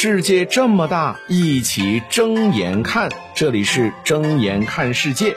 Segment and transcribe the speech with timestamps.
[0.00, 3.10] 世界这么大，一起睁眼看。
[3.34, 5.34] 这里是睁眼看世界。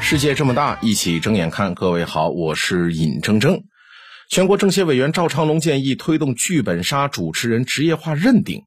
[0.00, 1.74] 世界这么大，一起睁眼看。
[1.74, 3.64] 各位好，我是尹铮铮。
[4.30, 8.62] 全国政协委员赵长龙建议推动剧本杀主持人职业化认定。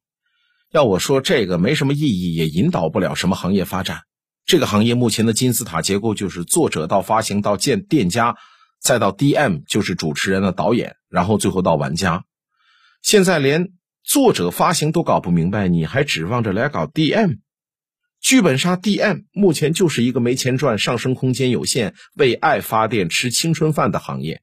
[0.70, 4.02] 要我说，这个没什么意义，也引导不了什么行业发展。
[4.44, 8.36] 这个行业目前的金字塔结构就是作者到发行到建店家，
[8.82, 12.24] 再到 DM 就是主持人的导演，然后最后到玩家。
[13.00, 13.70] 现在连
[14.02, 17.38] 作者发行都搞不明白，你还指望着来搞 DM？
[18.20, 24.42] 剧本杀 DM 目前就是一个没钱赚、上升空间有限、为爱发电、吃青春饭的行业。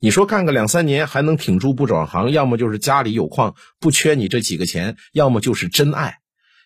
[0.00, 6.18] 你说干个两三年还能挺住不转行，要么就是家里有矿不缺你这几个钱，要么就是真爱。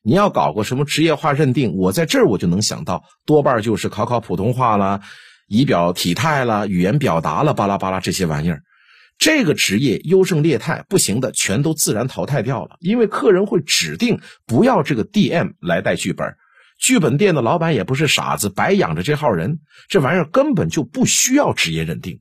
[0.02, 5.00] 你要搞个什么职业化认定，我在这儿我就能想到，多半就是考考普通话啦、
[5.46, 8.62] 仪表体态啦、语言表达了巴拉巴拉这些玩意儿。
[9.24, 16.34] 这个职业优胜劣汰，不行的全都自然淘汰掉了，因为客人会指定不要这个 DM 来带剧本，
[16.76, 22.18] 剧本店的老板也不是傻子，白养着这号人，这玩意儿根本就不需要职业认定。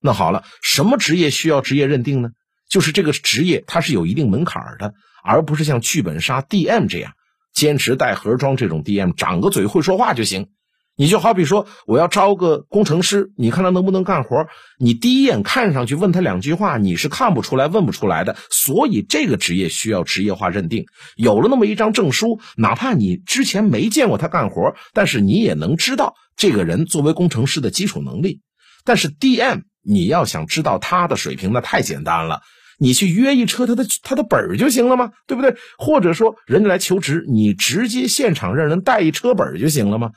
[0.00, 2.28] 那好了，什么职业需要职业认定呢？
[2.68, 7.14] 就是这个职业它是有一定门槛的，而不是像剧本杀 DM 这样，
[7.52, 10.50] 坚持带盒装这种 DM，长个嘴会说话就行。
[10.96, 14.46] 你就好比说，我要招个工程师，你看他能不能干活？
[14.78, 18.36] 你第一眼看上去问他两句话，你是看不出来、问不出来的。
[18.48, 20.86] 所以这个职业需要职业化认定。
[21.16, 28.40] 有了那么一张证书，哪怕你之前没见过他干活，但是你也能知道这个人作为工程师的基础能力。
[28.84, 32.40] 但是 DM，你要想知道他的水平，那太简单了，
[32.78, 35.10] 你去约一车他的他的本儿就行了吗？
[35.26, 35.56] 对不对？
[35.76, 40.12] 或者说人家来求职，你直接现场让人带一车本儿就行了吗？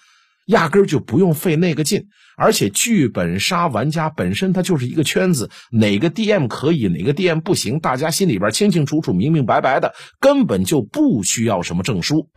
[0.48, 12.30] 压根儿就不用费那个劲，而且剧本杀玩家本身它就是一个圈子，哪个 DM 可以，哪个 DM 不行，大家心里边清清楚楚、明明白白的，根本就不需要什么证书。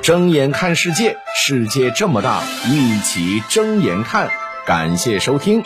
[0.00, 4.30] 睁眼看世界，世界这么大，一起睁眼看。
[4.66, 5.62] 感谢收听。